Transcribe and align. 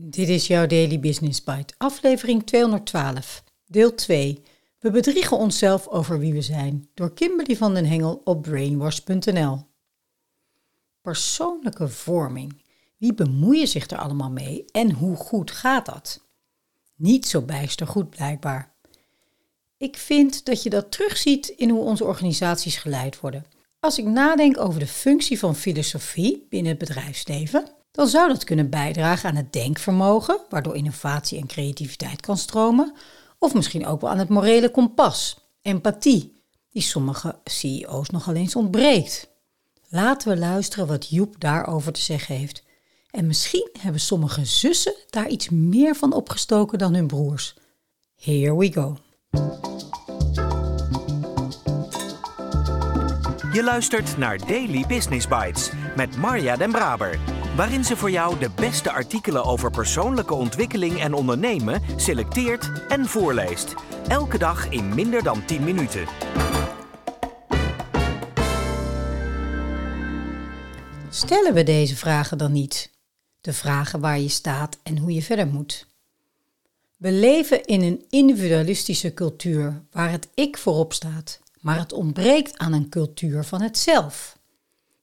Dit 0.00 0.28
is 0.28 0.46
jouw 0.46 0.66
Daily 0.66 1.00
Business 1.00 1.44
Bite, 1.44 1.74
aflevering 1.76 2.46
212, 2.46 3.44
deel 3.66 3.94
2. 3.94 4.42
We 4.78 4.90
bedriegen 4.90 5.36
onszelf 5.36 5.88
over 5.88 6.18
wie 6.18 6.32
we 6.32 6.42
zijn, 6.42 6.88
door 6.94 7.14
Kimberly 7.14 7.56
van 7.56 7.74
den 7.74 7.86
Hengel 7.86 8.20
op 8.24 8.42
brainwash.nl. 8.42 9.66
Persoonlijke 11.00 11.88
vorming. 11.88 12.62
Wie 12.96 13.14
bemoeien 13.14 13.68
zich 13.68 13.90
er 13.90 13.98
allemaal 13.98 14.30
mee 14.30 14.64
en 14.72 14.92
hoe 14.92 15.16
goed 15.16 15.50
gaat 15.50 15.86
dat? 15.86 16.26
Niet 16.96 17.26
zo 17.26 17.42
bijster 17.42 17.86
goed 17.86 18.10
blijkbaar. 18.10 18.74
Ik 19.76 19.96
vind 19.96 20.44
dat 20.44 20.62
je 20.62 20.70
dat 20.70 20.92
terugziet 20.92 21.48
in 21.48 21.70
hoe 21.70 21.84
onze 21.84 22.04
organisaties 22.04 22.76
geleid 22.76 23.20
worden. 23.20 23.44
Als 23.80 23.98
ik 23.98 24.04
nadenk 24.04 24.58
over 24.58 24.80
de 24.80 24.86
functie 24.86 25.38
van 25.38 25.56
filosofie 25.56 26.46
binnen 26.48 26.70
het 26.70 26.78
bedrijfsleven, 26.78 27.76
dan 27.98 28.08
zou 28.08 28.28
dat 28.28 28.44
kunnen 28.44 28.70
bijdragen 28.70 29.28
aan 29.28 29.36
het 29.36 29.52
denkvermogen, 29.52 30.40
waardoor 30.48 30.76
innovatie 30.76 31.38
en 31.38 31.46
creativiteit 31.46 32.20
kan 32.20 32.36
stromen, 32.36 32.94
of 33.38 33.54
misschien 33.54 33.86
ook 33.86 34.00
wel 34.00 34.10
aan 34.10 34.18
het 34.18 34.28
morele 34.28 34.70
kompas, 34.70 35.38
empathie, 35.62 36.42
die 36.70 36.82
sommige 36.82 37.38
CEO's 37.44 38.10
nogal 38.10 38.34
eens 38.34 38.56
ontbreekt. 38.56 39.28
Laten 39.88 40.28
we 40.28 40.36
luisteren 40.36 40.86
wat 40.86 41.08
Joep 41.08 41.40
daarover 41.40 41.92
te 41.92 42.00
zeggen 42.00 42.36
heeft. 42.36 42.62
En 43.10 43.26
misschien 43.26 43.68
hebben 43.80 44.00
sommige 44.00 44.44
zussen 44.44 44.94
daar 45.10 45.28
iets 45.28 45.48
meer 45.48 45.94
van 45.94 46.12
opgestoken 46.12 46.78
dan 46.78 46.94
hun 46.94 47.06
broers. 47.06 47.54
Here 48.14 48.56
we 48.56 48.72
go. 48.72 48.96
Je 53.52 53.62
luistert 53.62 54.16
naar 54.16 54.38
Daily 54.46 54.84
Business 54.88 55.28
Bites 55.28 55.70
met 55.96 56.16
Marja 56.16 56.56
Den 56.56 56.72
Braber 56.72 57.37
waarin 57.58 57.84
ze 57.84 57.96
voor 57.96 58.10
jou 58.10 58.38
de 58.38 58.50
beste 58.50 58.90
artikelen 58.90 59.44
over 59.44 59.70
persoonlijke 59.70 60.34
ontwikkeling 60.34 61.00
en 61.00 61.14
ondernemen 61.14 61.82
selecteert 61.96 62.70
en 62.88 63.06
voorleest. 63.06 63.74
Elke 64.06 64.38
dag 64.38 64.68
in 64.70 64.94
minder 64.94 65.22
dan 65.22 65.44
10 65.44 65.64
minuten. 65.64 66.06
Stellen 71.10 71.54
we 71.54 71.62
deze 71.62 71.96
vragen 71.96 72.38
dan 72.38 72.52
niet? 72.52 72.90
De 73.40 73.52
vragen 73.52 74.00
waar 74.00 74.18
je 74.18 74.28
staat 74.28 74.78
en 74.82 74.98
hoe 74.98 75.12
je 75.12 75.22
verder 75.22 75.46
moet. 75.46 75.86
We 76.96 77.12
leven 77.12 77.64
in 77.64 77.82
een 77.82 78.04
individualistische 78.08 79.14
cultuur 79.14 79.82
waar 79.90 80.10
het 80.10 80.28
ik 80.34 80.58
voorop 80.58 80.92
staat, 80.92 81.40
maar 81.60 81.78
het 81.78 81.92
ontbreekt 81.92 82.58
aan 82.58 82.72
een 82.72 82.88
cultuur 82.88 83.44
van 83.44 83.62
het 83.62 83.78
zelf. 83.78 84.37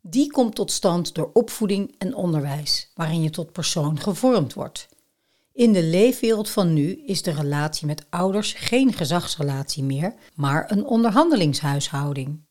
Die 0.07 0.31
komt 0.31 0.55
tot 0.55 0.71
stand 0.71 1.13
door 1.13 1.29
opvoeding 1.33 1.95
en 1.97 2.15
onderwijs, 2.15 2.91
waarin 2.95 3.21
je 3.21 3.29
tot 3.29 3.51
persoon 3.51 3.99
gevormd 3.99 4.53
wordt. 4.53 4.87
In 5.53 5.73
de 5.73 5.83
leefwereld 5.83 6.49
van 6.49 6.73
nu 6.73 7.03
is 7.05 7.21
de 7.21 7.31
relatie 7.31 7.87
met 7.87 8.05
ouders 8.09 8.53
geen 8.53 8.93
gezagsrelatie 8.93 9.83
meer, 9.83 10.13
maar 10.33 10.71
een 10.71 10.85
onderhandelingshuishouding. 10.85 12.45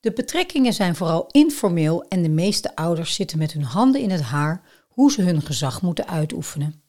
De 0.00 0.12
betrekkingen 0.12 0.72
zijn 0.72 0.96
vooral 0.96 1.28
informeel 1.30 2.04
en 2.08 2.22
de 2.22 2.28
meeste 2.28 2.76
ouders 2.76 3.14
zitten 3.14 3.38
met 3.38 3.52
hun 3.52 3.64
handen 3.64 4.00
in 4.00 4.10
het 4.10 4.22
haar 4.22 4.62
hoe 4.88 5.12
ze 5.12 5.22
hun 5.22 5.42
gezag 5.42 5.82
moeten 5.82 6.08
uitoefenen. 6.08 6.82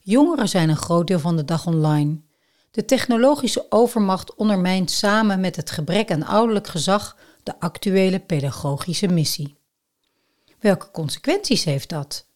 Jongeren 0.00 0.48
zijn 0.48 0.68
een 0.68 0.76
groot 0.76 1.06
deel 1.06 1.20
van 1.20 1.36
de 1.36 1.44
dag 1.44 1.66
online. 1.66 2.20
De 2.70 2.84
technologische 2.84 3.66
overmacht 3.68 4.34
ondermijnt 4.34 4.90
samen 4.90 5.40
met 5.40 5.56
het 5.56 5.70
gebrek 5.70 6.10
aan 6.10 6.26
ouderlijk 6.26 6.66
gezag 6.66 7.16
de 7.48 7.60
actuele 7.60 8.18
pedagogische 8.18 9.08
missie. 9.08 9.56
Welke 10.60 10.90
consequenties 10.90 11.64
heeft 11.64 11.88
dat? 11.88 12.26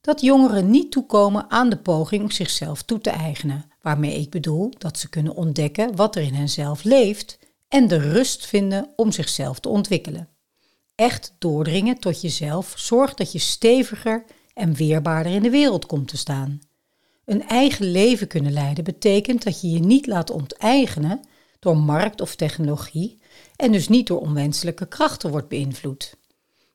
Dat 0.00 0.20
jongeren 0.20 0.70
niet 0.70 0.90
toekomen 0.90 1.50
aan 1.50 1.68
de 1.68 1.76
poging 1.76 2.32
zichzelf 2.32 2.82
toe 2.82 3.00
te 3.00 3.10
eigenen, 3.10 3.64
waarmee 3.82 4.20
ik 4.20 4.30
bedoel 4.30 4.70
dat 4.78 4.98
ze 4.98 5.08
kunnen 5.08 5.34
ontdekken 5.34 5.96
wat 5.96 6.16
er 6.16 6.22
in 6.22 6.34
henzelf 6.34 6.82
leeft 6.82 7.38
en 7.68 7.88
de 7.88 7.96
rust 7.96 8.46
vinden 8.46 8.92
om 8.96 9.12
zichzelf 9.12 9.60
te 9.60 9.68
ontwikkelen. 9.68 10.28
Echt 10.94 11.34
doordringen 11.38 11.98
tot 11.98 12.20
jezelf 12.20 12.74
zorgt 12.76 13.18
dat 13.18 13.32
je 13.32 13.38
steviger 13.38 14.24
en 14.54 14.74
weerbaarder 14.74 15.32
in 15.32 15.42
de 15.42 15.50
wereld 15.50 15.86
komt 15.86 16.08
te 16.08 16.16
staan. 16.16 16.60
Een 17.24 17.48
eigen 17.48 17.90
leven 17.90 18.26
kunnen 18.26 18.52
leiden 18.52 18.84
betekent 18.84 19.42
dat 19.42 19.60
je 19.60 19.70
je 19.70 19.80
niet 19.80 20.06
laat 20.06 20.30
onteigenen 20.30 21.20
door 21.58 21.76
markt 21.76 22.20
of 22.20 22.36
technologie 22.36 23.20
en 23.56 23.72
dus 23.72 23.88
niet 23.88 24.06
door 24.06 24.20
onwenselijke 24.20 24.86
krachten 24.86 25.30
wordt 25.30 25.48
beïnvloed. 25.48 26.14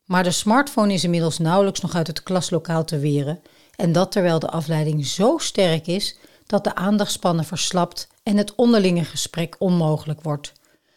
Maar 0.04 0.22
de 0.22 0.30
smartphone 0.30 0.92
is 0.92 1.04
inmiddels 1.04 1.38
nauwelijks 1.38 1.80
nog 1.80 1.94
uit 1.94 2.06
het 2.06 2.22
klaslokaal 2.22 2.84
te 2.84 2.98
weren 2.98 3.40
en 3.76 3.92
dat 3.92 4.12
terwijl 4.12 4.38
de 4.38 4.50
afleiding 4.50 5.06
zo 5.06 5.38
sterk 5.38 5.86
is 5.86 6.16
dat 6.46 6.64
de 6.64 6.74
aandachtspannen 6.74 7.44
verslapt 7.44 8.08
en 8.22 8.36
het 8.36 8.54
onderlinge 8.54 9.04
gesprek 9.04 9.56
onmogelijk 9.58 10.22
wordt. 10.22 10.52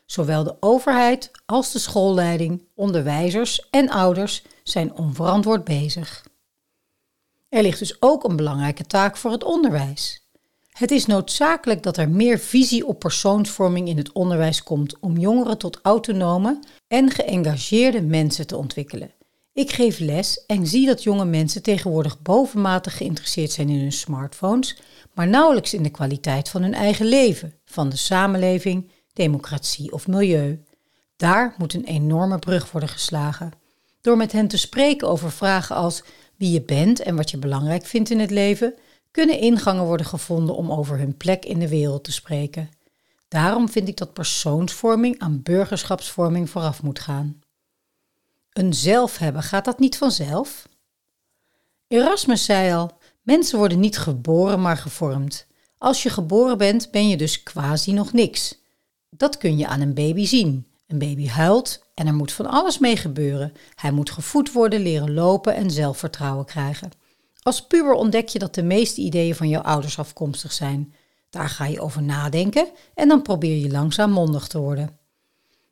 Zowel 0.06 0.44
de 0.44 0.56
overheid 0.60 1.32
als 1.46 1.72
de 1.72 1.80
schoolleiding, 1.80 2.64
onderwijzers 2.76 3.68
en 3.70 3.90
ouders 3.90 4.44
zijn 4.64 4.94
onverantwoord 4.94 5.64
bezig. 5.64 6.26
Er 7.50 7.62
ligt 7.62 7.80
dus 7.80 8.02
ook 8.02 8.24
een 8.24 8.36
belangrijke 8.36 8.86
taak 8.86 9.18
voor 9.18 9.32
het 9.32 9.44
onderwijs. 9.44 10.22
Het 10.82 10.92
is 10.92 11.06
noodzakelijk 11.06 11.84
dat 11.84 11.98
er 11.98 12.10
meer 12.10 12.40
visie 12.40 12.88
op 12.88 13.00
persoonsvorming 13.00 13.88
in 13.88 13.98
het 13.98 14.12
onderwijs 14.12 14.64
komt 14.64 15.00
om 15.00 15.18
jongeren 15.18 15.58
tot 15.58 15.80
autonome 15.82 16.60
en 16.88 17.10
geëngageerde 17.10 18.02
mensen 18.02 18.48
te 18.48 18.58
ontwikkelen. 18.58 19.12
Ik 19.54 19.72
geef 19.72 20.00
les 20.00 20.46
en 20.46 20.68
zie 20.68 20.86
dat 20.86 21.04
jonge 21.04 21.26
mensen 21.26 21.64
tegenwoordig 21.64 22.22
bovenmatig 22.22 22.98
geïnteresseerd 22.98 23.52
zijn 23.52 23.70
in 23.70 23.80
hun 23.80 23.92
smartphones, 23.92 24.82
maar 25.14 25.28
nauwelijks 25.28 25.74
in 25.74 25.84
de 25.84 25.90
kwaliteit 25.90 26.50
van 26.50 26.62
hun 26.62 26.74
eigen 26.74 27.06
leven, 27.06 27.54
van 27.66 27.90
de 27.90 27.98
samenleving, 27.98 28.92
democratie 29.14 29.92
of 29.92 30.08
milieu. 30.08 30.64
Daar 31.16 31.56
moet 31.58 31.74
een 31.74 31.86
enorme 31.86 32.40
brug 32.40 32.72
worden 32.72 32.90
geslagen. 32.90 33.52
Door 34.02 34.18
met 34.18 34.32
hen 34.32 34.48
te 34.48 34.58
spreken 34.58 35.10
over 35.10 35.32
vragen 35.32 35.76
als 35.76 36.04
wie 36.36 36.52
je 36.52 36.62
bent 36.62 37.00
en 37.00 37.16
wat 37.16 37.32
je 37.32 37.38
belangrijk 37.38 37.86
vindt 37.86 38.10
in 38.10 38.20
het 38.20 38.32
leven, 38.32 38.74
kunnen 39.12 39.40
ingangen 39.40 39.86
worden 39.86 40.06
gevonden 40.06 40.56
om 40.56 40.72
over 40.72 40.98
hun 40.98 41.18
plek 41.18 41.46
in 41.46 41.60
de 41.60 41.68
wereld 41.68 42.04
te 42.04 42.12
spreken. 42.12 42.70
Daarom 43.28 43.70
vind 43.70 43.88
ik 43.88 43.98
dat 43.98 44.14
persoonsvorming 44.14 45.20
aan 45.20 45.42
burgerschapsvorming 45.44 46.50
vooraf 46.50 46.84
moet 46.84 47.00
gaan. 47.00 47.40
Een 48.54 48.74
zelf 48.74 49.18
hebben, 49.18 49.44
gaat 49.44 49.66
dat 49.66 49.80
niet 49.80 49.98
vanzelf? 49.98 50.68
Erasmus 51.88 52.46
zei 52.46 52.74
al: 52.74 52.98
mensen 53.22 53.58
worden 53.58 53.80
niet 53.80 53.98
geboren, 53.98 54.62
maar 54.62 54.78
gevormd. 54.78 55.48
Als 55.78 56.04
je 56.04 56.10
geboren 56.10 56.58
bent, 56.58 56.92
ben 56.92 57.10
je 57.10 57.18
dus 57.18 57.44
quasi 57.44 57.94
nog 57.94 58.14
niks. 58.14 58.60
Dat 59.10 59.38
kun 59.38 59.58
je 59.58 59.68
aan 59.68 59.82
een 59.82 59.94
baby 59.94 60.26
zien. 60.26 60.68
Een 60.88 61.00
baby 61.00 61.28
huilt 61.28 61.84
en 61.94 62.08
er 62.08 62.14
moet 62.14 62.32
van 62.32 62.46
alles 62.46 62.78
mee 62.78 62.98
gebeuren. 62.98 63.54
Hij 63.76 63.92
moet 63.92 64.12
gevoed 64.12 64.52
worden, 64.52 64.82
leren 64.82 65.14
lopen 65.14 65.56
en 65.56 65.72
zelfvertrouwen 65.72 66.46
krijgen. 66.46 66.92
Als 67.42 67.68
puber 67.68 67.94
ontdek 67.94 68.28
je 68.28 68.40
dat 68.40 68.56
de 68.56 68.64
meeste 68.64 69.02
ideeën 69.02 69.36
van 69.36 69.50
jouw 69.50 69.62
ouders 69.62 70.00
afkomstig 70.00 70.52
zijn. 70.52 70.94
Daar 71.30 71.50
ga 71.50 71.66
je 71.66 71.82
over 71.82 72.04
nadenken 72.04 72.68
en 72.94 73.08
dan 73.08 73.22
probeer 73.22 73.58
je 73.58 73.72
langzaam 73.72 74.12
mondig 74.12 74.48
te 74.48 74.60
worden. 74.60 75.00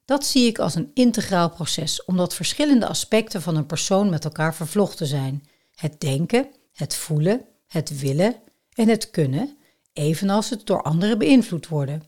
Dat 0.05 0.25
zie 0.25 0.47
ik 0.47 0.59
als 0.59 0.75
een 0.75 0.91
integraal 0.93 1.49
proces, 1.49 2.05
omdat 2.05 2.33
verschillende 2.33 2.87
aspecten 2.87 3.41
van 3.41 3.55
een 3.55 3.65
persoon 3.65 4.09
met 4.09 4.23
elkaar 4.23 4.55
vervlochten 4.55 5.07
zijn. 5.07 5.43
Het 5.75 5.99
denken, 5.99 6.47
het 6.73 6.95
voelen, 6.95 7.45
het 7.67 7.99
willen 7.99 8.35
en 8.73 8.87
het 8.87 9.09
kunnen, 9.09 9.57
evenals 9.93 10.49
het 10.49 10.65
door 10.65 10.81
anderen 10.81 11.17
beïnvloed 11.17 11.67
worden. 11.67 12.03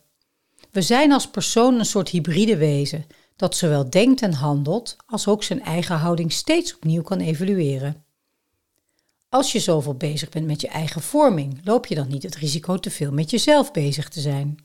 We 0.71 0.81
zijn 0.81 1.11
als 1.11 1.29
persoon 1.29 1.79
een 1.79 1.85
soort 1.85 2.09
hybride 2.09 2.57
wezen, 2.57 3.05
dat 3.35 3.55
zowel 3.55 3.89
denkt 3.89 4.21
en 4.21 4.33
handelt, 4.33 4.95
als 5.05 5.27
ook 5.27 5.43
zijn 5.43 5.63
eigen 5.63 5.95
houding 5.95 6.31
steeds 6.31 6.75
opnieuw 6.75 7.01
kan 7.01 7.19
evalueren. 7.19 8.03
Als 9.33 9.51
je 9.51 9.59
zoveel 9.59 9.95
bezig 9.95 10.29
bent 10.29 10.45
met 10.45 10.61
je 10.61 10.67
eigen 10.67 11.01
vorming, 11.01 11.59
loop 11.63 11.85
je 11.85 11.95
dan 11.95 12.07
niet 12.07 12.23
het 12.23 12.35
risico 12.35 12.77
te 12.77 12.91
veel 12.91 13.11
met 13.11 13.29
jezelf 13.29 13.71
bezig 13.71 14.09
te 14.09 14.19
zijn. 14.19 14.55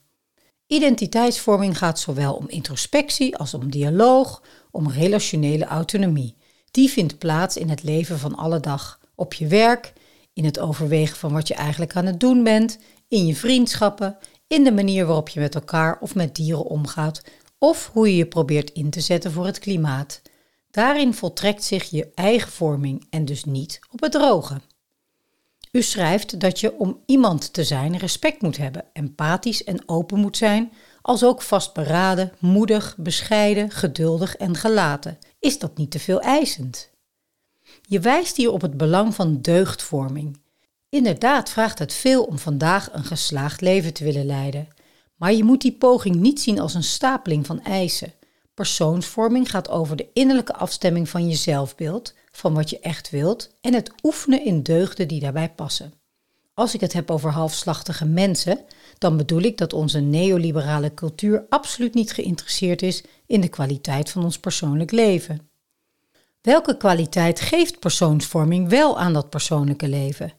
Identiteitsvorming 0.67 1.79
gaat 1.79 1.99
zowel 1.99 2.35
om 2.35 2.49
introspectie 2.49 3.37
als 3.37 3.55
om 3.55 3.71
dialoog, 3.71 4.43
om 4.71 4.91
relationele 4.91 5.65
autonomie. 5.65 6.37
Die 6.71 6.91
vindt 6.91 7.19
plaats 7.19 7.57
in 7.57 7.69
het 7.69 7.83
leven 7.83 8.19
van 8.19 8.35
alle 8.35 8.61
dag, 8.61 9.01
op 9.15 9.35
je 9.35 9.47
werk, 9.47 9.93
in 10.33 10.45
het 10.45 10.59
overwegen 10.59 11.17
van 11.17 11.33
wat 11.33 11.49
je 11.49 11.55
eigenlijk 11.55 11.97
aan 11.97 12.07
het 12.07 12.21
doen 12.21 12.43
bent, 12.43 12.79
in 13.09 13.27
je 13.27 13.37
vriendschappen, 13.37 14.19
in 14.47 14.65
de 14.65 14.73
manier 14.73 15.07
waarop 15.07 15.29
je 15.29 15.41
met 15.41 15.55
elkaar 15.55 15.99
of 16.01 16.15
met 16.15 16.35
dieren 16.35 16.65
omgaat, 16.65 17.23
of 17.59 17.91
hoe 17.93 18.09
je 18.09 18.17
je 18.17 18.27
probeert 18.27 18.73
in 18.73 18.91
te 18.91 19.01
zetten 19.01 19.33
voor 19.33 19.47
het 19.47 19.59
klimaat. 19.59 20.21
Daarin 20.77 21.15
voltrekt 21.15 21.65
zich 21.65 21.91
je 21.91 22.11
eigen 22.15 22.53
vorming 22.53 23.07
en 23.11 23.25
dus 23.25 23.45
niet 23.45 23.81
op 23.91 24.01
het 24.01 24.13
droge. 24.13 24.61
U 25.73 25.83
schrijft 25.83 26.41
dat 26.41 26.61
je 26.61 26.79
om 26.79 27.03
iemand 27.07 27.53
te 27.53 27.65
zijn 27.65 27.97
respect 27.97 28.43
moet 28.43 28.57
hebben, 28.57 28.85
empathisch 28.93 29.65
en 29.65 29.89
open 29.89 30.19
moet 30.19 30.37
zijn, 30.37 30.73
als 31.03 31.25
ook 31.25 31.43
vastberaden, 31.43 32.33
moedig, 32.39 32.95
bescheiden, 32.99 33.71
geduldig 33.71 34.37
en 34.37 34.57
gelaten. 34.57 35.19
Is 35.39 35.59
dat 35.59 35.77
niet 35.77 35.91
te 35.91 35.99
veel 35.99 36.21
eisend? 36.21 36.91
Je 37.83 38.01
wijst 38.01 38.37
hier 38.37 38.53
op 38.53 38.61
het 38.61 38.77
belang 38.77 39.15
van 39.15 39.41
deugdvorming. 39.41 40.41
Inderdaad 40.89 41.51
vraagt 41.51 41.79
het 41.79 41.93
veel 41.93 42.25
om 42.25 42.39
vandaag 42.39 42.93
een 42.93 43.05
geslaagd 43.05 43.61
leven 43.61 43.93
te 43.93 44.05
willen 44.05 44.27
leiden. 44.27 44.69
Maar 45.15 45.33
je 45.33 45.45
moet 45.45 45.61
die 45.61 45.77
poging 45.77 46.17
niet 46.17 46.41
zien 46.41 46.61
als 46.61 46.75
een 46.75 46.83
stapeling 46.83 47.47
van 47.47 47.63
eisen. 47.63 48.13
Persoonsvorming 48.57 49.51
gaat 49.51 49.69
over 49.69 49.97
de 49.97 50.09
innerlijke 50.13 50.55
afstemming 50.55 51.09
van 51.09 51.29
je 51.29 51.35
zelfbeeld, 51.35 52.15
van 52.31 52.55
wat 52.55 52.71
je 52.71 52.81
echt 52.81 53.11
wilt 53.11 53.51
en 53.61 53.75
het 53.75 53.93
oefenen 54.03 54.45
in 54.45 54.63
deugden 54.63 55.09
die 55.09 55.21
daarbij 55.21 55.51
passen. 55.51 55.93
Als 56.55 56.75
ik 56.75 56.81
het 56.81 56.93
heb 56.93 57.11
over 57.11 57.31
halfslachtige 57.31 58.05
mensen, 58.05 58.61
dan 58.99 59.17
bedoel 59.17 59.41
ik 59.41 59.59
dat 59.59 59.73
onze 59.73 60.01
neoliberale 60.01 60.95
cultuur 60.95 61.47
absoluut 61.49 61.95
niet 61.95 62.13
geïnteresseerd 62.13 62.83
is 62.83 63.03
in 63.27 63.41
de 63.41 63.49
kwaliteit 63.49 64.11
van 64.11 64.25
ons 64.25 64.39
persoonlijk 64.39 64.91
leven. 64.91 65.49
Welke 66.41 66.77
kwaliteit 66.77 67.41
geeft 67.41 67.79
persoonsvorming 67.79 68.69
wel 68.69 68.99
aan 68.99 69.13
dat 69.13 69.31
persoonlijke 69.31 69.89
leven? 69.89 70.33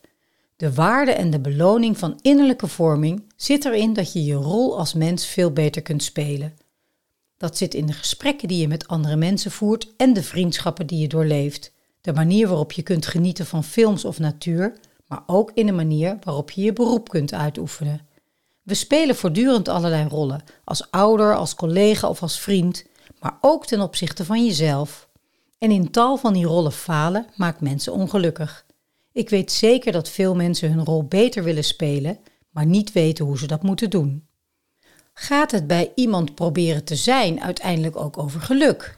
De 0.55 0.73
waarde 0.73 1.11
en 1.11 1.29
de 1.29 1.39
beloning 1.39 1.97
van 1.97 2.19
innerlijke 2.21 2.67
vorming 2.67 3.23
zit 3.35 3.65
erin 3.65 3.93
dat 3.93 4.13
je 4.13 4.23
je 4.23 4.33
rol 4.33 4.77
als 4.77 4.93
mens 4.93 5.25
veel 5.25 5.51
beter 5.51 5.81
kunt 5.81 6.03
spelen. 6.03 6.57
Dat 7.38 7.57
zit 7.57 7.74
in 7.74 7.86
de 7.86 7.94
gesprekken 7.94 8.48
die 8.48 8.57
je 8.57 8.68
met 8.68 8.88
andere 8.88 9.16
mensen 9.16 9.51
voert 9.51 9.94
en 9.98 10.13
de 10.13 10.24
vriendschappen 10.24 10.88
die 10.88 11.00
je 11.00 11.07
doorleeft. 11.07 11.72
De 12.01 12.13
manier 12.13 12.48
waarop 12.48 12.72
je 12.72 12.81
kunt 12.81 13.06
genieten 13.06 13.45
van 13.45 13.63
films 13.63 14.06
of 14.06 14.19
natuur, 14.19 14.80
maar 15.07 15.24
ook 15.25 15.51
in 15.54 15.66
de 15.66 15.72
manier 15.72 16.18
waarop 16.24 16.51
je 16.51 16.62
je 16.62 16.74
beroep 16.74 17.10
kunt 17.10 17.34
uitoefenen. 17.34 18.01
We 18.63 18.74
spelen 18.74 19.16
voortdurend 19.16 19.68
allerlei 19.68 20.07
rollen, 20.07 20.44
als 20.63 20.92
ouder, 20.92 21.36
als 21.36 21.56
collega 21.56 22.10
of 22.10 22.22
als 22.22 22.39
vriend, 22.39 22.86
maar 23.19 23.38
ook 23.42 23.66
ten 23.66 23.81
opzichte 23.81 24.25
van 24.25 24.45
jezelf. 24.45 25.10
En 25.57 25.72
in 25.72 25.92
tal 25.92 26.18
van 26.18 26.34
die 26.34 26.45
rollen 26.45 26.72
falen 26.72 27.25
maakt 27.36 27.62
mensen 27.62 27.94
ongelukkig. 27.94 28.66
Ik 29.12 29.30
weet 29.30 29.51
zeker 29.51 29.92
dat 29.92 30.10
veel 30.10 30.36
mensen 30.36 30.72
hun 30.72 30.86
rol 30.86 31.04
beter 31.04 31.44
willen 31.44 31.63
spelen, 31.63 32.19
maar 32.50 32.66
niet 32.66 32.92
weten 32.92 33.25
hoe 33.25 33.38
ze 33.38 33.48
dat 33.48 33.63
moeten 33.63 33.89
doen. 33.89 34.28
Gaat 35.19 35.51
het 35.51 35.67
bij 35.67 35.91
iemand 35.95 36.35
proberen 36.35 36.83
te 36.83 36.95
zijn 36.95 37.41
uiteindelijk 37.41 37.95
ook 37.95 38.17
over 38.17 38.41
geluk? 38.41 38.97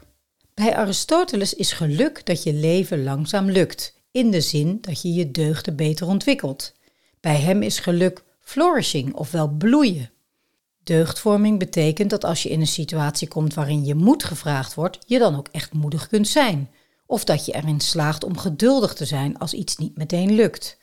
Bij 0.54 0.76
Aristoteles 0.76 1.54
is 1.54 1.72
geluk 1.72 2.26
dat 2.26 2.42
je 2.42 2.52
leven 2.52 3.02
langzaam 3.02 3.50
lukt, 3.50 3.94
in 4.10 4.30
de 4.30 4.40
zin 4.40 4.78
dat 4.80 5.02
je 5.02 5.12
je 5.12 5.30
deugden 5.30 5.76
beter 5.76 6.06
ontwikkelt. 6.06 6.74
Bij 7.20 7.36
hem 7.36 7.62
is 7.62 7.78
geluk 7.78 8.22
flourishing, 8.40 9.14
ofwel 9.14 9.48
bloeien. 9.48 10.10
Deugdvorming 10.82 11.58
betekent 11.58 12.10
dat 12.10 12.24
als 12.24 12.42
je 12.42 12.48
in 12.48 12.60
een 12.60 12.66
situatie 12.66 13.28
komt 13.28 13.54
waarin 13.54 13.84
je 13.84 13.94
moed 13.94 14.24
gevraagd 14.24 14.74
wordt, 14.74 14.98
je 15.06 15.18
dan 15.18 15.36
ook 15.36 15.48
echt 15.50 15.72
moedig 15.72 16.08
kunt 16.08 16.28
zijn. 16.28 16.70
Of 17.06 17.24
dat 17.24 17.46
je 17.46 17.54
erin 17.54 17.80
slaagt 17.80 18.24
om 18.24 18.36
geduldig 18.36 18.94
te 18.94 19.04
zijn 19.04 19.38
als 19.38 19.52
iets 19.52 19.76
niet 19.76 19.96
meteen 19.96 20.34
lukt. 20.34 20.78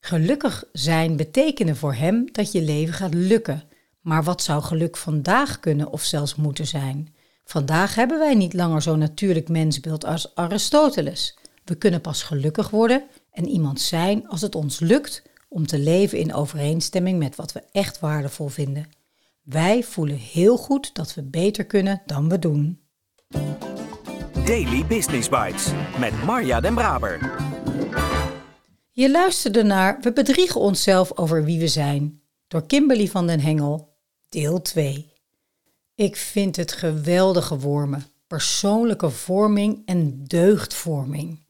Gelukkig 0.00 0.64
zijn 0.72 1.16
betekende 1.16 1.74
voor 1.74 1.94
hem 1.94 2.32
dat 2.32 2.52
je 2.52 2.62
leven 2.62 2.94
gaat 2.94 3.14
lukken. 3.14 3.67
Maar 4.08 4.24
wat 4.24 4.42
zou 4.42 4.62
geluk 4.62 4.96
vandaag 4.96 5.60
kunnen 5.60 5.92
of 5.92 6.02
zelfs 6.02 6.34
moeten 6.34 6.66
zijn? 6.66 7.14
Vandaag 7.44 7.94
hebben 7.94 8.18
wij 8.18 8.34
niet 8.34 8.54
langer 8.54 8.82
zo'n 8.82 8.98
natuurlijk 8.98 9.48
mensbeeld 9.48 10.04
als 10.04 10.34
Aristoteles. 10.34 11.38
We 11.64 11.74
kunnen 11.74 12.00
pas 12.00 12.22
gelukkig 12.22 12.70
worden 12.70 13.02
en 13.32 13.48
iemand 13.48 13.80
zijn 13.80 14.28
als 14.28 14.40
het 14.40 14.54
ons 14.54 14.80
lukt 14.80 15.22
om 15.48 15.66
te 15.66 15.78
leven 15.78 16.18
in 16.18 16.34
overeenstemming 16.34 17.18
met 17.18 17.36
wat 17.36 17.52
we 17.52 17.62
echt 17.72 18.00
waardevol 18.00 18.48
vinden. 18.48 18.88
Wij 19.42 19.82
voelen 19.82 20.16
heel 20.16 20.56
goed 20.56 20.94
dat 20.94 21.14
we 21.14 21.22
beter 21.22 21.64
kunnen 21.64 22.02
dan 22.06 22.28
we 22.28 22.38
doen. 22.38 22.80
Daily 24.44 24.86
Business 24.86 25.28
Bites 25.28 25.66
met 25.98 26.24
Marja 26.24 26.60
Den 26.60 26.74
Braber. 26.74 27.36
Je 28.90 29.10
luisterde 29.10 29.62
naar 29.62 29.98
We 30.00 30.12
bedriegen 30.12 30.60
onszelf 30.60 31.18
over 31.18 31.44
wie 31.44 31.58
we 31.58 31.68
zijn 31.68 32.20
door 32.48 32.66
Kimberly 32.66 33.06
van 33.06 33.26
den 33.26 33.40
Hengel, 33.40 33.87
deel 34.28 34.62
2. 34.62 35.12
Ik 35.94 36.16
vind 36.16 36.56
het 36.56 36.72
geweldige 36.72 37.58
wormen, 37.58 38.06
persoonlijke 38.26 39.10
vorming 39.10 39.82
en 39.84 40.24
deugdvorming. 40.24 41.40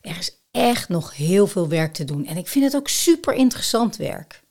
Er 0.00 0.18
is 0.18 0.36
echt 0.50 0.88
nog 0.88 1.16
heel 1.16 1.46
veel 1.46 1.68
werk 1.68 1.92
te 1.92 2.04
doen 2.04 2.26
en 2.26 2.36
ik 2.36 2.48
vind 2.48 2.64
het 2.64 2.76
ook 2.76 2.88
super 2.88 3.34
interessant 3.34 3.96
werk. 3.96 4.42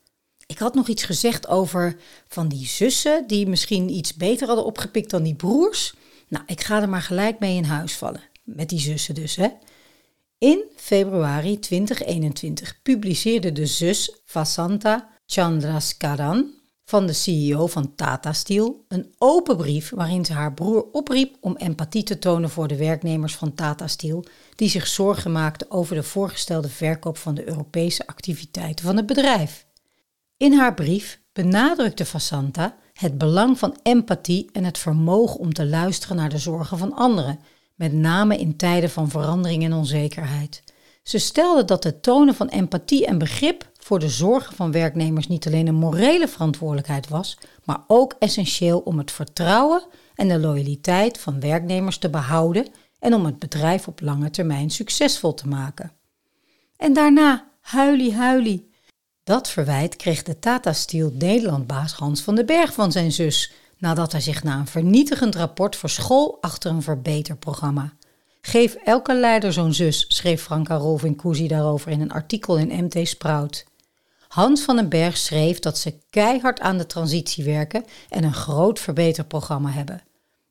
Ik 0.45 0.57
had 0.57 0.73
nog 0.73 0.87
iets 0.87 1.03
gezegd 1.03 1.47
over 1.47 1.97
van 2.27 2.47
die 2.47 2.65
zussen 2.65 3.27
die 3.27 3.47
misschien 3.47 3.89
iets 3.89 4.13
beter 4.15 4.47
hadden 4.47 4.65
opgepikt 4.65 5.09
dan 5.09 5.23
die 5.23 5.35
broers. 5.35 5.93
Nou, 6.27 6.43
ik 6.47 6.61
ga 6.61 6.81
er 6.81 6.89
maar 6.89 7.01
gelijk 7.01 7.39
mee 7.39 7.55
in 7.55 7.63
huis 7.63 7.93
vallen. 7.93 8.21
Met 8.43 8.69
die 8.69 8.79
zussen 8.79 9.15
dus, 9.15 9.35
hè. 9.35 9.47
In 10.37 10.63
februari 10.75 11.59
2021 11.59 12.81
publiceerde 12.81 13.51
de 13.51 13.65
zus 13.65 14.21
Vasanta 14.25 15.09
Chandraskaran 15.25 16.58
van 16.89 17.05
de 17.05 17.13
CEO 17.13 17.67
van 17.67 17.95
Tata 17.95 18.33
Steel 18.33 18.85
een 18.87 19.13
open 19.17 19.57
brief 19.57 19.89
waarin 19.89 20.25
ze 20.25 20.33
haar 20.33 20.53
broer 20.53 20.85
opriep 20.91 21.35
om 21.41 21.55
empathie 21.55 22.03
te 22.03 22.19
tonen 22.19 22.49
voor 22.49 22.67
de 22.67 22.75
werknemers 22.75 23.35
van 23.35 23.53
Tata 23.53 23.87
Steel 23.87 24.25
die 24.55 24.69
zich 24.69 24.87
zorgen 24.87 25.31
maakten 25.31 25.71
over 25.71 25.95
de 25.95 26.03
voorgestelde 26.03 26.69
verkoop 26.69 27.17
van 27.17 27.35
de 27.35 27.47
Europese 27.47 28.07
activiteiten 28.07 28.85
van 28.85 28.97
het 28.97 29.05
bedrijf. 29.05 29.65
In 30.37 30.53
haar 30.53 30.73
brief 30.73 31.21
benadrukte 31.33 32.05
Vasanta 32.05 32.75
het 32.93 33.17
belang 33.17 33.59
van 33.59 33.79
empathie 33.83 34.49
en 34.51 34.63
het 34.63 34.77
vermogen 34.77 35.39
om 35.39 35.53
te 35.53 35.65
luisteren 35.65 36.17
naar 36.17 36.29
de 36.29 36.37
zorgen 36.37 36.77
van 36.77 36.93
anderen, 36.93 37.39
met 37.75 37.93
name 37.93 38.37
in 38.37 38.55
tijden 38.55 38.89
van 38.89 39.09
verandering 39.09 39.63
en 39.63 39.73
onzekerheid. 39.73 40.63
Ze 41.03 41.17
stelde 41.17 41.65
dat 41.65 41.83
het 41.83 42.03
tonen 42.03 42.35
van 42.35 42.47
empathie 42.47 43.05
en 43.05 43.17
begrip 43.17 43.69
voor 43.77 43.99
de 43.99 44.09
zorgen 44.09 44.55
van 44.55 44.71
werknemers 44.71 45.27
niet 45.27 45.47
alleen 45.47 45.67
een 45.67 45.75
morele 45.75 46.27
verantwoordelijkheid 46.27 47.07
was, 47.07 47.37
maar 47.63 47.83
ook 47.87 48.15
essentieel 48.19 48.79
om 48.79 48.97
het 48.97 49.11
vertrouwen 49.11 49.83
en 50.15 50.27
de 50.27 50.39
loyaliteit 50.39 51.19
van 51.19 51.39
werknemers 51.39 51.97
te 51.97 52.09
behouden 52.09 52.67
en 52.99 53.13
om 53.13 53.25
het 53.25 53.39
bedrijf 53.39 53.87
op 53.87 54.01
lange 54.01 54.29
termijn 54.29 54.69
succesvol 54.69 55.33
te 55.33 55.47
maken. 55.47 55.91
En 56.77 56.93
daarna, 56.93 57.49
huilie 57.61 58.15
huilie, 58.15 58.69
dat 59.23 59.49
verwijt 59.49 59.95
kreeg 59.95 60.23
de 60.23 60.39
Tata 60.39 60.73
Steel 60.73 61.11
Nederlandbaas 61.13 61.93
Hans 61.93 62.21
van 62.21 62.35
den 62.35 62.45
Berg 62.45 62.73
van 62.73 62.91
zijn 62.91 63.11
zus, 63.11 63.51
nadat 63.77 64.11
hij 64.11 64.21
zich 64.21 64.43
na 64.43 64.59
een 64.59 64.67
vernietigend 64.67 65.35
rapport 65.35 65.75
verschool 65.75 66.37
achter 66.41 66.71
een 66.71 66.81
verbeterprogramma. 66.81 67.93
Geef 68.41 68.73
elke 68.73 69.15
leider 69.15 69.53
zo'n 69.53 69.73
zus, 69.73 70.05
schreef 70.07 70.41
Franka 70.41 70.75
Rolvin-Kuzi 70.75 71.47
daarover 71.47 71.91
in 71.91 72.01
een 72.01 72.11
artikel 72.11 72.57
in 72.57 72.83
MT 72.83 73.07
Sprout. 73.07 73.65
Hans 74.27 74.61
van 74.61 74.75
den 74.75 74.89
Berg 74.89 75.17
schreef 75.17 75.59
dat 75.59 75.77
ze 75.77 75.93
keihard 76.09 76.59
aan 76.59 76.77
de 76.77 76.85
transitie 76.85 77.43
werken 77.43 77.85
en 78.09 78.23
een 78.23 78.33
groot 78.33 78.79
verbeterprogramma 78.79 79.69
hebben. 79.69 80.03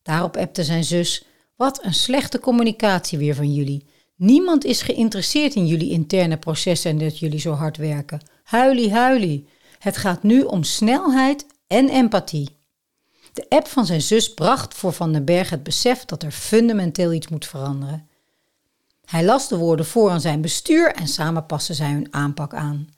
Daarop 0.02 0.36
appte 0.36 0.64
zijn 0.64 0.84
zus: 0.84 1.24
Wat 1.56 1.84
een 1.84 1.94
slechte 1.94 2.38
communicatie 2.38 3.18
weer 3.18 3.34
van 3.34 3.54
jullie. 3.54 3.86
Niemand 4.16 4.64
is 4.64 4.82
geïnteresseerd 4.82 5.54
in 5.54 5.66
jullie 5.66 5.90
interne 5.90 6.36
processen 6.36 6.90
en 6.90 6.98
dat 6.98 7.18
jullie 7.18 7.40
zo 7.40 7.52
hard 7.52 7.76
werken. 7.76 8.20
Huilie, 8.42 8.92
huilie. 8.92 9.46
Het 9.78 9.96
gaat 9.96 10.22
nu 10.22 10.42
om 10.42 10.62
snelheid 10.62 11.46
en 11.66 11.88
empathie. 11.88 12.57
De 13.32 13.46
app 13.48 13.68
van 13.68 13.86
zijn 13.86 14.02
zus 14.02 14.34
bracht 14.34 14.74
voor 14.74 14.92
Van 14.92 15.12
den 15.12 15.24
Berg 15.24 15.50
het 15.50 15.62
besef 15.62 16.04
dat 16.04 16.22
er 16.22 16.30
fundamenteel 16.30 17.12
iets 17.12 17.28
moet 17.28 17.46
veranderen. 17.46 18.08
Hij 19.04 19.24
las 19.24 19.48
de 19.48 19.56
woorden 19.56 19.86
voor 19.86 20.10
aan 20.10 20.20
zijn 20.20 20.40
bestuur 20.40 20.92
en 20.92 21.08
samen 21.08 21.46
passen 21.46 21.74
zij 21.74 21.90
hun 21.90 22.08
aanpak 22.10 22.54
aan. 22.54 22.88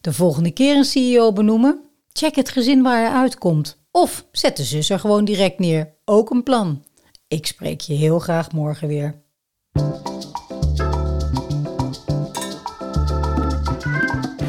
De 0.00 0.12
volgende 0.12 0.50
keer 0.50 0.76
een 0.76 0.84
CEO 0.84 1.32
benoemen? 1.32 1.80
Check 2.12 2.34
het 2.34 2.48
gezin 2.48 2.82
waar 2.82 2.98
hij 3.02 3.20
uitkomt. 3.20 3.76
Of 3.90 4.24
zet 4.32 4.56
de 4.56 4.64
zus 4.64 4.90
er 4.90 4.98
gewoon 4.98 5.24
direct 5.24 5.58
neer. 5.58 5.94
Ook 6.04 6.30
een 6.30 6.42
plan. 6.42 6.84
Ik 7.28 7.46
spreek 7.46 7.80
je 7.80 7.94
heel 7.94 8.18
graag 8.18 8.52
morgen 8.52 8.88
weer. 8.88 9.22